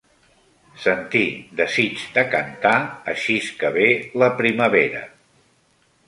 [0.83, 1.25] Sentir
[1.59, 2.73] desitj de cantar
[3.13, 3.87] axis que ve
[4.23, 5.03] la primavera